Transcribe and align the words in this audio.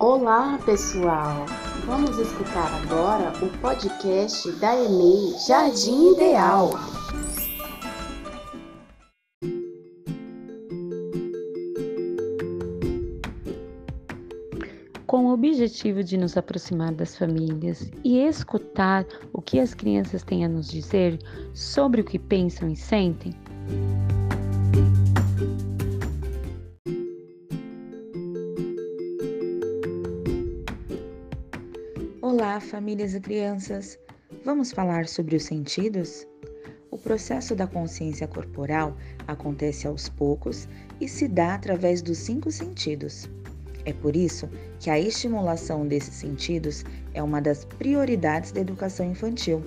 Olá, 0.00 0.60
pessoal! 0.64 1.44
Vamos 1.84 2.16
escutar 2.18 2.72
agora 2.84 3.32
o 3.44 3.48
podcast 3.58 4.48
da 4.60 4.72
EMEI 4.72 5.36
Jardim 5.44 6.12
Ideal. 6.12 6.70
Com 15.04 15.26
o 15.26 15.32
objetivo 15.32 16.04
de 16.04 16.16
nos 16.16 16.36
aproximar 16.36 16.92
das 16.92 17.16
famílias 17.16 17.90
e 18.04 18.20
escutar 18.20 19.04
o 19.32 19.42
que 19.42 19.58
as 19.58 19.74
crianças 19.74 20.22
têm 20.22 20.44
a 20.44 20.48
nos 20.48 20.68
dizer 20.68 21.18
sobre 21.52 22.02
o 22.02 22.04
que 22.04 22.20
pensam 22.20 22.70
e 22.70 22.76
sentem, 22.76 23.34
Olá, 32.48 32.60
famílias 32.60 33.12
e 33.12 33.20
crianças! 33.20 33.98
Vamos 34.42 34.72
falar 34.72 35.06
sobre 35.06 35.36
os 35.36 35.44
sentidos? 35.44 36.26
O 36.90 36.96
processo 36.96 37.54
da 37.54 37.66
consciência 37.66 38.26
corporal 38.26 38.96
acontece 39.26 39.86
aos 39.86 40.08
poucos 40.08 40.66
e 40.98 41.06
se 41.06 41.28
dá 41.28 41.56
através 41.56 42.00
dos 42.00 42.16
cinco 42.16 42.50
sentidos. 42.50 43.28
É 43.84 43.92
por 43.92 44.16
isso 44.16 44.48
que 44.80 44.88
a 44.88 44.98
estimulação 44.98 45.86
desses 45.86 46.14
sentidos 46.14 46.86
é 47.12 47.22
uma 47.22 47.38
das 47.38 47.66
prioridades 47.66 48.50
da 48.50 48.62
educação 48.62 49.10
infantil. 49.10 49.62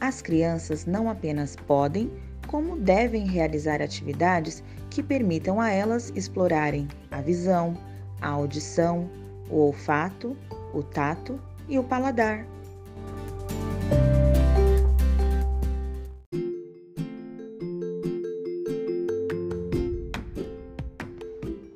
As 0.00 0.20
crianças 0.20 0.86
não 0.86 1.08
apenas 1.08 1.54
podem, 1.54 2.10
como 2.48 2.76
devem 2.76 3.24
realizar 3.24 3.80
atividades 3.80 4.64
que 4.90 5.00
permitam 5.00 5.60
a 5.60 5.70
elas 5.70 6.12
explorarem 6.16 6.88
a 7.12 7.20
visão, 7.20 7.78
a 8.20 8.30
audição, 8.30 9.08
o 9.48 9.58
olfato, 9.58 10.36
o 10.74 10.82
tato 10.82 11.40
e 11.70 11.78
o 11.78 11.84
paladar. 11.84 12.44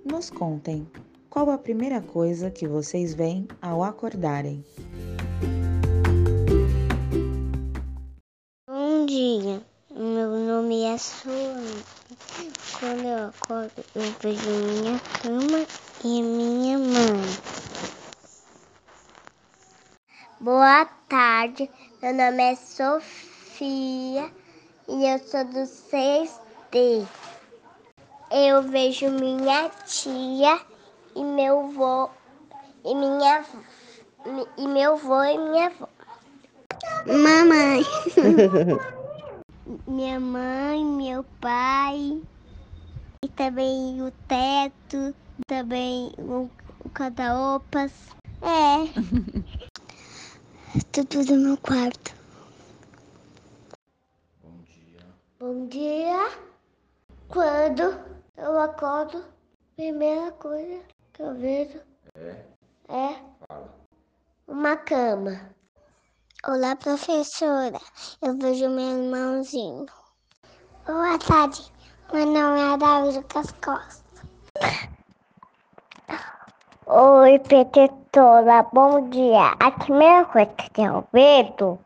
Nos 0.04 0.30
contem 0.30 0.86
qual 1.30 1.48
a 1.50 1.58
primeira 1.58 2.00
coisa 2.02 2.50
que 2.50 2.66
vocês 2.66 3.14
veem 3.14 3.46
ao 3.62 3.84
acordarem. 3.84 4.64
Bom 8.68 9.06
dia, 9.06 9.62
meu 9.90 10.38
nome 10.38 10.82
é 10.82 10.98
Suane. 10.98 11.84
Quando 12.80 13.04
eu 13.04 13.28
acordo, 13.28 13.84
eu 13.94 14.02
vejo 14.20 14.50
minha 14.50 14.98
cama 15.22 15.66
e 16.04 16.22
minha 16.22 16.78
mãe. 16.78 17.93
Boa 20.40 20.84
tarde, 21.08 21.70
meu 22.02 22.12
nome 22.12 22.42
é 22.42 22.56
Sofia 22.56 24.30
e 24.88 25.06
eu 25.06 25.18
sou 25.20 25.44
do 25.44 25.60
6D. 25.60 27.06
Eu 28.32 28.62
vejo 28.62 29.10
minha 29.10 29.70
tia 29.86 30.60
e 31.14 31.22
meu 31.22 31.68
vô 31.68 32.10
e 32.84 32.94
minha 32.96 33.44
e 34.58 34.66
meu 34.66 34.96
vô 34.96 35.22
e 35.22 35.38
minha 35.38 35.66
avó. 35.66 35.88
Mamãe. 37.06 37.82
minha 39.86 40.18
mãe, 40.18 40.84
meu 40.84 41.24
pai 41.40 42.20
e 43.22 43.28
também 43.28 44.02
o 44.02 44.10
teto, 44.26 45.14
também 45.46 46.12
o, 46.18 46.50
o 46.84 46.90
cada-opas. 46.90 47.92
É. 48.42 49.63
tudo 50.82 51.24
do 51.24 51.36
meu 51.36 51.56
quarto. 51.58 52.14
Bom 54.42 54.62
dia. 54.64 55.00
Bom 55.38 55.66
dia. 55.68 56.30
Quando 57.28 57.82
eu 58.36 58.58
acordo, 58.60 59.24
primeira 59.76 60.32
coisa 60.32 60.82
que 61.12 61.22
eu 61.22 61.34
vejo 61.36 61.80
é, 62.16 62.44
é 62.88 63.22
Fala. 63.46 63.72
uma 64.48 64.76
cama. 64.76 65.54
Olá, 66.46 66.74
professora. 66.76 67.80
Eu 68.20 68.36
vejo 68.36 68.68
meu 68.68 68.98
irmãozinho. 69.04 69.86
Boa 70.86 71.18
tarde. 71.18 71.72
Meu 72.12 72.26
nome 72.26 72.60
é 72.60 72.76
Davi 72.76 73.16
Lucas 73.16 73.52
Costa. 73.64 74.04
Oi, 76.96 77.40
protetora, 77.40 78.62
bom 78.72 79.10
dia. 79.10 79.56
A 79.58 79.72
primeira 79.72 80.24
coisa 80.26 80.54
que 80.72 80.80
eu 80.80 81.04
vejo 81.12 81.76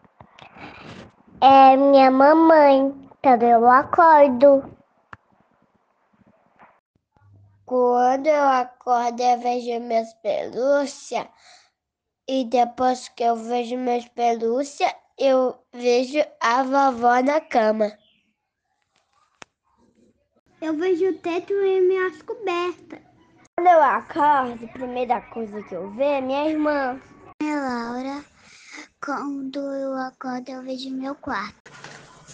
é 1.40 1.74
minha 1.78 2.10
mamãe, 2.10 2.92
quando 3.22 3.42
eu 3.42 3.66
acordo. 3.70 4.70
Quando 7.64 8.26
eu 8.26 8.42
acordo, 8.42 9.22
eu 9.22 9.38
vejo 9.40 9.80
minhas 9.80 10.12
pelúcias. 10.12 11.26
E 12.28 12.44
depois 12.44 13.08
que 13.08 13.22
eu 13.22 13.34
vejo 13.34 13.78
minhas 13.78 14.06
pelúcias, 14.08 14.92
eu 15.16 15.58
vejo 15.72 16.22
a 16.38 16.62
vovó 16.62 17.22
na 17.22 17.40
cama. 17.40 17.90
Eu 20.60 20.74
vejo 20.74 21.08
o 21.08 21.18
teto 21.18 21.54
e 21.54 21.80
minhas 21.80 22.20
cobertas. 22.20 23.07
Quando 23.58 23.70
eu 23.70 23.82
acordo, 23.82 24.64
a 24.66 24.68
primeira 24.68 25.20
coisa 25.20 25.60
que 25.64 25.74
eu 25.74 25.90
vejo 25.90 26.10
é 26.10 26.20
minha 26.20 26.48
irmã. 26.48 27.00
É 27.42 27.56
Laura. 27.56 28.24
Quando 29.04 29.58
eu 29.58 29.94
acordo, 29.96 30.48
eu 30.48 30.62
vejo 30.62 30.94
meu 30.94 31.12
quarto. 31.16 31.72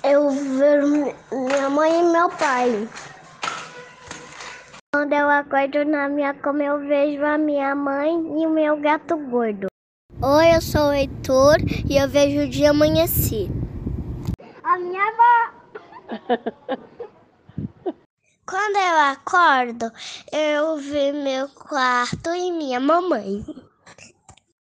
Eu 0.05 0.29
vejo 0.29 1.15
minha 1.33 1.71
mãe 1.71 2.01
e 2.01 2.13
meu 2.13 2.29
pai. 2.29 2.87
Quando 4.95 5.15
eu 5.15 5.31
acordo 5.31 5.83
na 5.87 6.11
minha 6.11 6.35
cama, 6.35 6.63
eu 6.63 6.81
vejo 6.81 7.25
a 7.25 7.39
minha 7.39 7.75
mãe 7.75 8.13
e 8.13 8.47
o 8.47 8.51
meu 8.51 8.79
gato 8.79 9.17
gordo. 9.17 9.69
Oi, 10.21 10.55
eu 10.55 10.61
sou 10.61 10.89
o 10.89 10.93
Heitor 10.93 11.57
e 11.89 11.97
eu 11.97 12.07
vejo 12.07 12.43
o 12.43 12.51
dia 12.51 12.69
amanhecer. 12.69 13.49
A 14.63 14.77
minha 14.77 15.03
avó. 15.09 16.85
Quando 18.47 18.77
eu 18.77 18.99
acordo, 18.99 19.91
eu 20.31 20.77
vejo 20.77 21.17
meu 21.23 21.49
quarto 21.49 22.29
e 22.35 22.53
minha 22.53 22.79
mamãe. 22.79 23.43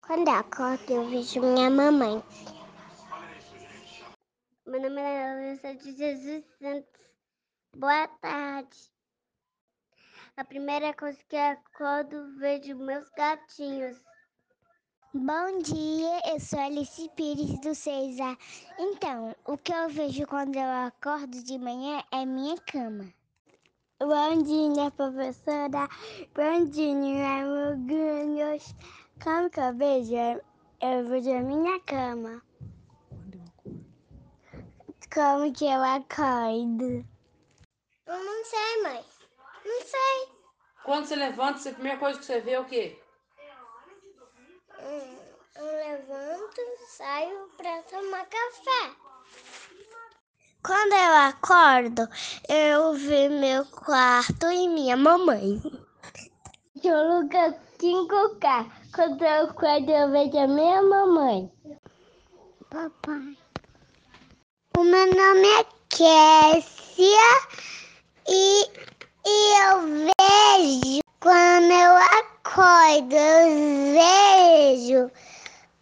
Quando 0.06 0.28
eu 0.28 0.36
acordo, 0.36 0.94
eu 0.94 1.10
vejo 1.10 1.42
minha 1.42 1.68
mamãe. 1.68 2.24
Meu 4.68 4.82
nome 4.82 5.02
é 5.02 5.34
Larissa 5.34 5.74
de 5.74 5.98
Jesus 5.98 6.46
Santos. 6.60 7.02
Boa 7.76 8.08
tarde. 8.22 8.78
A 10.38 10.44
primeira 10.46 10.94
coisa 10.94 11.18
que 11.28 11.36
eu 11.36 11.42
acordo, 11.42 12.38
vejo 12.38 12.76
meus 12.76 13.10
gatinhos. 13.18 13.98
Bom 15.12 15.58
dia, 15.60 16.22
eu 16.32 16.40
sou 16.40 16.60
Alice 16.60 17.10
Pires 17.16 17.60
do 17.62 17.70
6A. 17.72 18.38
Então, 18.78 19.36
o 19.44 19.58
que 19.58 19.74
eu 19.74 19.90
vejo 19.90 20.28
quando 20.28 20.56
eu 20.56 20.88
acordo 20.88 21.44
de 21.44 21.58
manhã 21.58 22.04
é 22.12 22.24
minha 22.28 22.58
cama. 22.58 23.12
Bom 24.04 24.42
dia, 24.42 24.90
professora. 24.90 25.88
Bom 26.34 26.66
dia, 26.72 26.92
amiguinhos. 27.38 28.74
Como 29.24 29.48
que 29.48 29.60
eu 29.60 29.76
vejo? 29.76 30.42
Eu 30.82 31.08
vejo 31.08 31.30
a 31.30 31.42
minha 31.42 31.80
cama. 31.82 32.42
Como 35.14 35.54
que 35.54 35.66
eu 35.66 35.84
acordo? 35.84 37.06
Eu 38.08 38.24
não 38.24 38.44
sei, 38.44 38.82
mãe. 38.82 39.06
Não 39.66 39.82
sei. 39.82 40.36
Quando 40.84 41.06
você 41.06 41.16
levanta, 41.16 41.70
a 41.70 41.74
primeira 41.74 42.00
coisa 42.00 42.18
que 42.18 42.26
você 42.26 42.42
vê 42.42 42.54
é 42.54 42.60
o 42.60 42.66
quê? 42.66 43.00
Hum, 44.80 45.18
Eu 45.58 45.66
levanto, 45.66 46.62
saio 46.88 47.50
para 47.56 47.84
tomar 47.84 48.26
café. 48.26 48.96
Quando 50.64 50.94
eu 50.94 51.16
acordo, 51.16 52.08
eu 52.48 52.94
vejo 52.94 53.34
meu 53.40 53.66
quarto 53.66 54.46
e 54.52 54.68
minha 54.68 54.96
mamãe. 54.96 55.60
Eu 56.84 57.22
Lucas 57.22 57.56
5K. 57.80 58.72
Quando 58.94 59.24
eu 59.24 59.50
acordo, 59.50 59.90
eu 59.90 60.12
vejo 60.12 60.38
a 60.38 60.48
minha 60.48 60.84
mamãe. 60.84 61.52
Papai. 62.70 63.38
O 64.76 64.84
meu 64.84 65.08
nome 65.08 65.48
é 65.48 65.66
Kessia 65.90 67.32
e, 68.28 68.64
e 69.26 69.64
eu 69.64 69.82
vejo, 69.82 71.02
quando 71.20 71.72
eu 71.72 71.96
acordo, 71.98 73.16
eu 73.16 73.94
vejo 73.94 75.12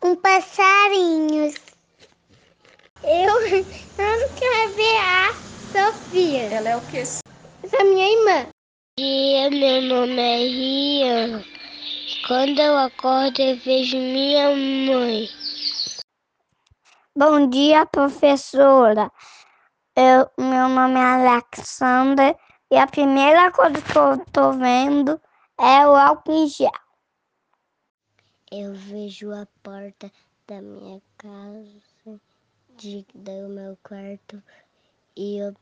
um 0.03 0.15
passarinho. 0.15 1.53
Eu, 3.11 3.39
eu 3.41 4.19
não 4.19 4.35
quero 4.35 4.75
ver 4.75 4.97
a 4.97 5.33
Sofia. 5.73 6.43
Ela 6.43 6.69
é 6.69 6.77
o 6.77 6.81
quê? 6.91 6.99
Essa 6.99 7.77
é 7.77 7.83
minha 7.83 8.07
irmã. 8.07 8.51
E 8.99 9.49
meu 9.49 9.81
nome 9.81 10.21
é 10.21 10.37
Rian. 10.37 11.43
Quando 12.27 12.59
eu 12.59 12.77
acordo, 12.77 13.41
eu 13.41 13.57
vejo 13.57 13.97
minha 13.97 14.49
mãe. 14.49 15.27
Bom 17.17 17.49
dia, 17.49 17.83
professora. 17.87 19.11
Eu, 19.95 20.29
meu 20.37 20.69
nome 20.69 20.99
é 20.99 21.31
Alexander 21.31 22.37
e 22.69 22.77
a 22.77 22.85
primeira 22.85 23.51
coisa 23.51 23.81
que 23.81 23.97
eu 23.97 24.23
tô 24.31 24.51
vendo 24.51 25.19
é 25.59 25.87
o 25.87 25.95
álcool 25.95 26.43
em 26.43 26.47
gel. 26.47 26.69
Eu 28.51 28.71
vejo 28.75 29.31
a 29.31 29.47
porta 29.63 30.11
da 30.47 30.61
minha 30.61 31.01
casa, 31.17 31.88
de, 32.79 33.05
do 33.13 33.49
meu 33.49 33.77
quarto 33.83 34.41
e 35.15 35.41
o, 35.43 35.53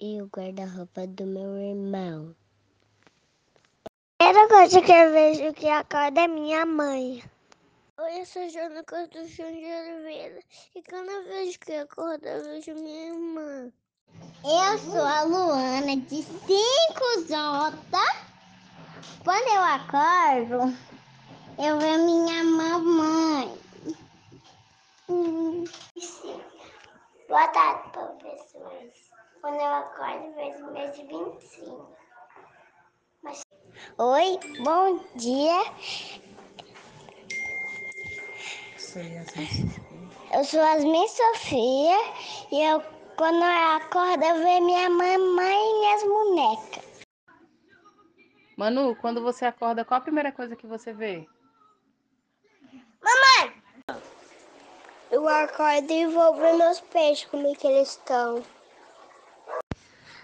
e 0.00 0.22
o 0.22 0.26
guarda-roupa 0.26 1.06
do 1.06 1.26
meu 1.26 1.58
irmão. 1.58 2.34
A 4.18 4.24
primeira 4.24 4.48
coisa 4.48 4.80
que 4.80 4.92
eu 4.92 5.12
vejo 5.12 5.52
que 5.52 5.68
acorda 5.68 6.22
é 6.22 6.28
minha 6.28 6.64
mãe. 6.64 7.22
Oi, 7.98 8.20
eu 8.20 8.24
sou 8.24 8.48
Jana 8.48 8.82
Construção 8.84 9.52
de 9.52 9.66
Oliveira. 9.66 10.40
E 10.74 10.82
quando 10.82 11.10
eu 11.10 11.24
vejo 11.24 11.58
que 11.60 11.74
acorda, 11.74 12.30
eu 12.30 12.44
vejo 12.44 12.74
minha 12.74 13.08
irmã. 13.08 13.72
Eu 14.42 14.78
sou 14.78 15.02
a 15.02 15.22
Luana, 15.22 15.96
de 15.96 16.16
5J. 16.16 17.78
Quando 19.22 19.48
eu 19.48 19.60
acordo, 19.60 20.76
eu 21.58 21.78
vejo 21.78 22.04
minha 22.06 22.42
mamãe. 22.42 23.64
Boa 27.34 27.48
tarde, 27.48 27.90
professores. 27.90 29.10
Quando 29.40 29.56
eu 29.56 29.66
acordo, 29.66 30.32
vejo 30.36 30.70
meus 30.70 30.96
25. 30.96 31.90
Mas... 33.24 33.42
Oi, 33.98 34.38
bom 34.62 35.00
dia. 35.16 35.64
Eu 40.32 40.44
sou 40.44 40.62
Asmin 40.62 41.08
Sofia 41.08 41.96
e 42.52 42.62
eu, 42.62 42.80
quando 43.16 43.42
eu 43.42 43.78
acordo, 43.78 44.22
eu 44.22 44.36
vejo 44.36 44.64
minha 44.66 44.88
mamãe 44.88 45.58
e 45.58 45.80
minhas 45.80 46.04
bonecas. 46.04 47.00
Manu, 48.56 48.94
quando 48.94 49.20
você 49.20 49.44
acorda, 49.44 49.84
qual 49.84 49.98
a 49.98 50.04
primeira 50.04 50.30
coisa 50.30 50.54
que 50.54 50.68
você 50.68 50.92
vê? 50.92 51.26
Mamãe! 53.02 53.64
Eu 55.14 55.28
acordo 55.28 55.92
e 55.92 56.08
vou 56.08 56.34
ver 56.34 56.54
meus 56.54 56.80
peixes, 56.80 57.28
como 57.30 57.46
é 57.46 57.54
que 57.54 57.68
eles 57.68 57.90
estão. 57.90 58.42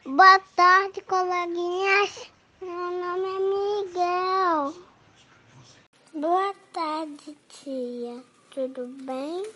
Boa 0.05 0.41
tarde, 0.57 1.01
coleguinhas. 1.03 2.29
Meu 2.61 2.91
nome 2.91 3.29
é 3.37 3.85
Miguel. 3.85 4.75
Boa 6.13 6.53
tarde, 6.73 7.39
tia. 7.49 8.21
Tudo 8.51 8.89
bem? 9.05 9.47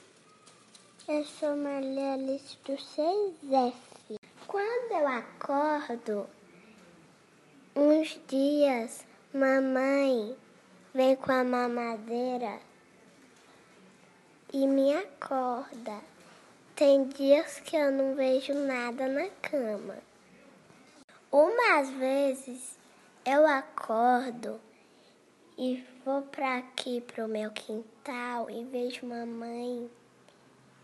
Eu 1.09 1.25
sou 1.25 1.57
Maria 1.57 2.13
Alice 2.13 2.57
do 2.65 2.75
6F. 2.75 3.75
Quando 4.47 4.93
eu 4.93 5.09
acordo, 5.09 6.31
uns 7.75 8.21
dias, 8.29 9.05
mamãe 9.33 10.37
vem 10.95 11.17
com 11.17 11.33
a 11.33 11.43
mamadeira 11.43 12.61
e 14.55 14.69
me 14.69 14.95
acorda. 14.95 16.01
Tem 16.77 17.09
dias 17.09 17.59
que 17.59 17.75
eu 17.75 17.91
não 17.91 18.15
vejo 18.15 18.55
nada 18.55 19.09
na 19.09 19.29
cama. 19.43 19.97
Umas 21.33 21.91
vezes 21.91 22.79
eu 23.27 23.45
acordo 23.49 24.61
e 25.59 25.85
vou 26.05 26.23
para 26.23 26.59
aqui 26.59 27.01
pro 27.01 27.27
meu 27.27 27.51
quintal 27.51 28.49
e 28.49 28.63
vejo 28.67 29.05
mamãe 29.05 29.91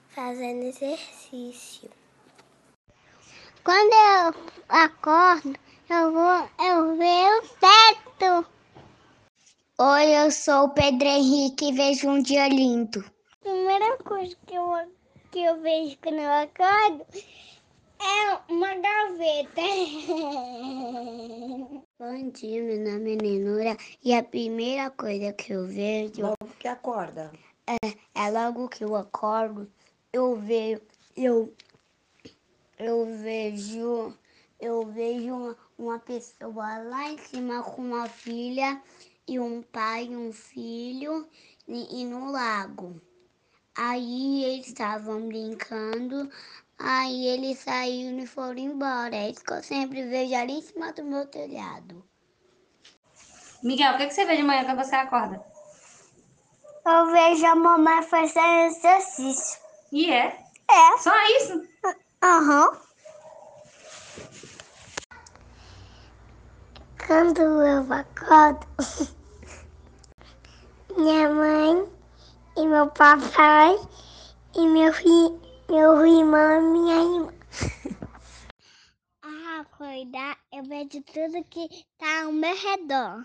fazendo 0.08 0.64
exercício. 0.64 1.88
Quando 3.62 3.92
eu 3.92 4.34
acordo, 4.68 5.56
eu 5.88 6.12
vou 6.12 6.50
eu 6.58 6.96
vejo 6.96 7.38
o 7.38 7.48
teto. 7.60 8.46
Oi, 9.78 10.06
eu 10.06 10.30
sou 10.32 10.64
o 10.64 10.70
Pedro 10.70 11.06
Henrique 11.06 11.68
e 11.68 11.72
vejo 11.72 12.08
um 12.08 12.20
dia 12.20 12.48
lindo. 12.48 13.04
A 13.40 13.42
primeira 13.42 13.96
coisa 13.96 14.36
que 14.46 14.54
eu, 14.54 14.70
que 15.30 15.42
eu 15.42 15.58
vejo 15.62 15.96
quando 16.02 16.18
eu 16.18 16.30
acordo 16.30 17.06
é 17.98 18.38
uma 18.52 18.74
gaveta. 18.74 19.62
Bom 21.98 22.30
dia, 22.34 22.62
meu 22.62 22.78
nome 22.78 23.14
é 23.14 23.16
Nenura 23.16 23.78
e 24.04 24.12
a 24.12 24.22
primeira 24.22 24.90
coisa 24.90 25.32
que 25.32 25.54
eu 25.54 25.66
vejo. 25.66 26.20
Logo 26.20 26.36
que 26.58 26.68
acorda. 26.68 27.32
É, 27.66 27.78
é 28.14 28.30
logo 28.30 28.68
que 28.68 28.84
eu 28.84 28.94
acordo, 28.94 29.72
eu 30.12 30.36
vejo. 30.36 30.82
Eu, 31.16 31.54
eu 32.78 33.06
vejo. 33.06 34.14
Eu 34.60 34.84
vejo 34.84 35.34
uma, 35.34 35.56
uma 35.78 35.98
pessoa 35.98 36.76
lá 36.82 37.10
em 37.10 37.16
cima 37.16 37.62
com 37.62 37.80
uma 37.80 38.06
filha 38.06 38.82
e 39.26 39.40
um 39.40 39.62
pai 39.62 40.08
e 40.10 40.16
um 40.16 40.30
filho 40.30 41.26
e, 41.66 42.02
e 42.02 42.04
no 42.04 42.30
lago. 42.30 43.00
Aí 43.76 44.44
eles 44.44 44.68
estavam 44.68 45.28
brincando, 45.28 46.30
aí 46.78 47.26
eles 47.28 47.58
saíram 47.58 48.18
e 48.18 48.26
foram 48.26 48.58
embora. 48.58 49.14
É 49.14 49.30
isso 49.30 49.44
que 49.44 49.52
eu 49.52 49.62
sempre 49.62 50.06
vejo 50.06 50.34
ali 50.34 50.54
em 50.54 50.62
cima 50.62 50.92
do 50.92 51.04
meu 51.04 51.26
telhado. 51.26 52.04
Miguel, 53.62 53.94
o 53.94 53.96
que, 53.98 54.06
que 54.06 54.14
você 54.14 54.24
vê 54.24 54.36
de 54.36 54.42
manhã 54.42 54.64
quando 54.64 54.84
você 54.84 54.96
acorda? 54.96 55.44
Eu 56.84 57.12
vejo 57.12 57.46
a 57.46 57.54
mamãe 57.54 58.02
fazendo 58.02 58.66
exercício. 58.66 59.60
E 59.92 60.10
é? 60.10 60.42
É. 60.70 60.98
Só 60.98 61.12
isso? 61.36 61.62
Aham. 62.22 62.80
Quando 67.06 67.40
eu 67.40 67.92
acordo, 67.92 68.66
minha 70.96 71.28
mãe 71.28 71.99
e 72.60 72.66
meu 72.66 72.90
papai 72.90 73.74
e 74.54 74.66
meu, 74.66 74.92
fi, 74.92 75.08
meu 75.70 76.06
irmão 76.06 76.58
e 76.58 76.72
minha 76.72 76.96
irmã. 76.96 77.32
Ao 79.22 79.60
acordar, 79.62 80.36
eu 80.52 80.62
vejo 80.64 81.02
tudo 81.04 81.42
que 81.48 81.86
tá 81.96 82.24
ao 82.24 82.32
meu 82.32 82.54
redor. 82.54 83.24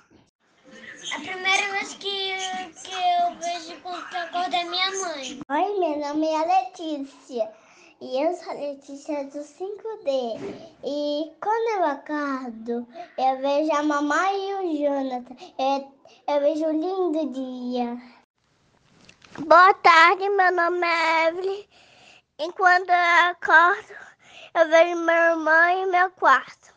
A 1.13 1.19
primeira 1.19 1.71
vez 1.73 1.95
que, 1.95 2.33
que 2.81 2.93
eu 2.93 3.35
vejo 3.35 3.81
quando 3.81 4.13
eu 4.13 4.21
acordo 4.21 4.55
é 4.55 4.63
minha 4.63 4.91
mãe. 5.01 5.41
Oi, 5.49 5.79
meu 5.79 5.99
nome 5.99 6.27
é 6.27 6.45
Letícia. 6.45 7.51
E 7.99 8.23
eu 8.23 8.33
sou 8.35 8.51
a 8.51 8.55
Letícia 8.55 9.25
do 9.25 9.39
5D. 9.39 10.39
E 10.83 11.31
quando 11.41 11.77
eu 11.77 11.83
acordo, 11.83 12.87
eu 13.17 13.37
vejo 13.41 13.71
a 13.73 13.83
mamãe 13.83 14.49
e 14.49 14.53
o 14.53 14.77
Jonathan. 14.77 15.35
Eu, 15.59 15.91
eu 16.33 16.39
vejo 16.39 16.65
um 16.67 16.79
lindo 16.79 17.33
dia. 17.33 18.15
Boa 19.39 19.73
tarde, 19.75 20.29
meu 20.29 20.51
nome 20.53 20.85
é 20.85 21.27
Evelyn. 21.27 21.65
E 22.39 22.51
quando 22.53 22.89
eu 22.89 23.31
acordo, 23.31 23.93
eu 24.53 24.69
vejo 24.69 24.95
minha 24.97 25.31
irmã 25.31 25.71
e 25.73 25.85
meu 25.87 26.11
quarto. 26.11 26.74